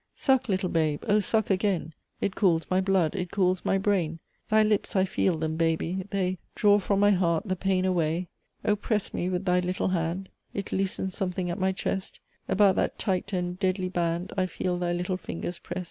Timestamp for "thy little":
9.45-9.89, 14.79-15.17